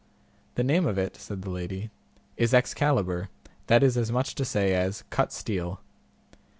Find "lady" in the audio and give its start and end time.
1.51-1.91